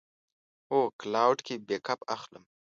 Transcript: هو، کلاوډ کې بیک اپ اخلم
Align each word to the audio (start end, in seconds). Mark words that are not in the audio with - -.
هو، 0.69 0.79
کلاوډ 0.99 1.37
کې 1.47 1.55
بیک 1.67 1.85
اپ 1.93 2.01
اخلم 2.15 2.43